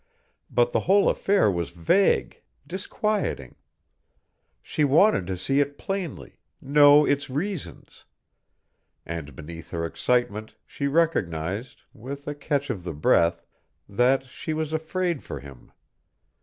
But 0.49 0.71
the 0.71 0.79
whole 0.79 1.09
affair 1.11 1.51
was 1.51 1.69
vague, 1.69 2.41
disquieting. 2.65 3.53
She 4.63 4.83
wanted 4.83 5.27
to 5.27 5.37
see 5.37 5.59
it 5.59 5.77
plainly, 5.77 6.37
know 6.59 7.05
its 7.05 7.29
reasons. 7.29 8.05
And 9.05 9.35
beneath 9.35 9.69
her 9.69 9.85
excitement 9.85 10.55
she 10.65 10.87
recognized, 10.87 11.83
with 11.93 12.27
a 12.27 12.33
catch 12.33 12.71
of 12.71 12.83
the 12.83 12.95
breath, 12.95 13.45
that 13.87 14.25
she 14.25 14.53
was 14.55 14.73
afraid 14.73 15.21
for 15.21 15.39
him. 15.39 15.71